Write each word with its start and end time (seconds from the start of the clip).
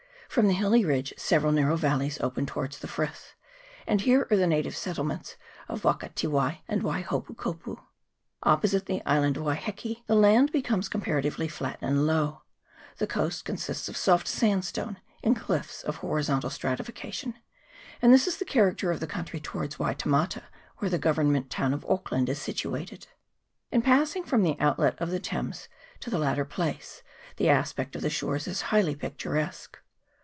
From 0.31 0.47
the 0.47 0.53
hilly 0.53 0.85
ridge 0.85 1.13
several 1.17 1.51
narrow 1.51 1.75
valleys 1.75 2.17
open 2.21 2.45
towards 2.45 2.79
the 2.79 2.87
frith, 2.87 3.35
and 3.85 3.99
here 3.99 4.29
are 4.31 4.37
the 4.37 4.47
native 4.47 4.77
settlements 4.77 5.35
of 5.67 5.81
Wakatiwai 5.81 6.59
and 6.69 6.81
Waihopu 6.81 7.35
kopu. 7.35 7.77
Opposite 8.41 8.85
the 8.85 9.03
island 9.05 9.35
of 9.35 9.43
Waiheke 9.43 10.05
the 10.07 10.15
land 10.15 10.53
be 10.53 10.61
comes 10.61 10.87
comparatively 10.87 11.49
flat 11.49 11.79
and 11.81 12.07
low; 12.07 12.43
the 12.97 13.07
coast 13.07 13.43
consists 13.43 13.89
of 13.89 13.97
soft 13.97 14.25
sandstone, 14.25 15.01
in 15.21 15.35
cliffs 15.35 15.83
of 15.83 15.97
horizontal 15.97 16.49
stratifica 16.49 17.11
tion; 17.11 17.33
and 18.01 18.13
this 18.13 18.25
is 18.25 18.37
the 18.37 18.45
character 18.45 18.89
of 18.89 19.01
the 19.01 19.07
country 19.07 19.41
towards 19.41 19.79
Waitemata, 19.79 20.43
where 20.77 20.89
the 20.89 20.97
government 20.97 21.49
town 21.49 21.73
of 21.73 21.85
Auckland 21.89 22.29
is 22.29 22.39
situated. 22.41 23.07
In 23.69 23.81
passing 23.81 24.23
from 24.23 24.43
the 24.43 24.57
out 24.61 24.79
let 24.79 24.97
of 25.01 25.11
the 25.11 25.19
Thames 25.19 25.67
to 25.99 26.09
the 26.09 26.17
latter 26.17 26.45
place 26.45 27.03
the 27.35 27.49
aspect 27.49 27.97
of 27.97 28.01
the 28.01 28.09
shores 28.09 28.47
is 28.47 28.61
highly 28.71 28.95
picturesque. 28.95 29.77